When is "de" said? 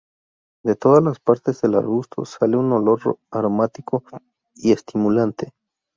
0.63-0.73